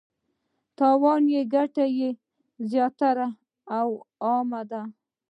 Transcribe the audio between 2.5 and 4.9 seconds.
زیاته او عامه ده.